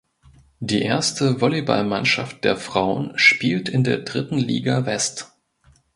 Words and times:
Die 0.59 0.81
erste 0.81 1.41
Volleyballmannschaft 1.41 2.43
der 2.43 2.57
Frauen 2.57 3.11
spielt 3.19 3.69
in 3.69 3.83
der 3.83 3.99
Dritten 3.99 4.39
Liga 4.39 4.87
West. 4.87 5.31